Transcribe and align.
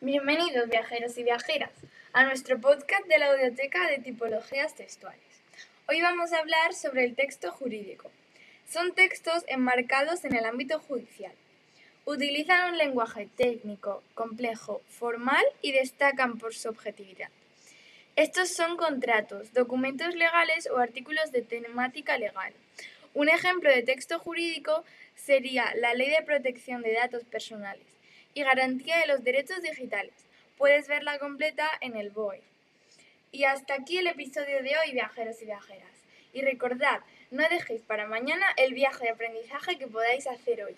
Bienvenidos 0.00 0.68
viajeros 0.68 1.18
y 1.18 1.24
viajeras 1.24 1.72
a 2.12 2.22
nuestro 2.22 2.60
podcast 2.60 3.04
de 3.08 3.18
la 3.18 3.32
Audioteca 3.32 3.88
de 3.88 3.98
Tipologías 3.98 4.76
Textuales. 4.76 5.18
Hoy 5.88 6.00
vamos 6.00 6.32
a 6.32 6.38
hablar 6.38 6.72
sobre 6.72 7.02
el 7.02 7.16
texto 7.16 7.50
jurídico. 7.50 8.08
Son 8.70 8.94
textos 8.94 9.42
enmarcados 9.48 10.24
en 10.24 10.36
el 10.36 10.44
ámbito 10.44 10.78
judicial. 10.78 11.32
Utilizan 12.04 12.70
un 12.70 12.78
lenguaje 12.78 13.28
técnico, 13.36 14.04
complejo, 14.14 14.82
formal 14.88 15.44
y 15.62 15.72
destacan 15.72 16.38
por 16.38 16.54
su 16.54 16.68
objetividad. 16.68 17.30
Estos 18.14 18.50
son 18.50 18.76
contratos, 18.76 19.52
documentos 19.52 20.14
legales 20.14 20.68
o 20.70 20.78
artículos 20.78 21.32
de 21.32 21.42
temática 21.42 22.18
legal. 22.18 22.52
Un 23.14 23.28
ejemplo 23.28 23.68
de 23.68 23.82
texto 23.82 24.20
jurídico 24.20 24.84
sería 25.16 25.74
la 25.74 25.94
Ley 25.94 26.10
de 26.10 26.22
Protección 26.22 26.82
de 26.82 26.92
Datos 26.92 27.24
Personales 27.24 27.97
y 28.38 28.44
Garantía 28.44 28.98
de 28.98 29.08
los 29.08 29.24
Derechos 29.24 29.60
Digitales. 29.62 30.14
Puedes 30.56 30.86
verla 30.86 31.18
completa 31.18 31.68
en 31.80 31.96
el 31.96 32.10
BOE. 32.10 32.40
Y 33.32 33.42
hasta 33.44 33.74
aquí 33.74 33.98
el 33.98 34.06
episodio 34.06 34.62
de 34.62 34.78
hoy, 34.78 34.92
viajeros 34.92 35.42
y 35.42 35.46
viajeras. 35.46 35.90
Y 36.32 36.42
recordad, 36.42 37.00
no 37.32 37.42
dejéis 37.48 37.82
para 37.82 38.06
mañana 38.06 38.46
el 38.56 38.74
viaje 38.74 39.06
de 39.06 39.10
aprendizaje 39.10 39.76
que 39.76 39.88
podáis 39.88 40.28
hacer 40.28 40.62
hoy. 40.62 40.76